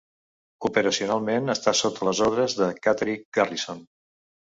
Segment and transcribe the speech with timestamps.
[0.69, 3.85] Operacionalment està sota les ordres de Catterick Garrison.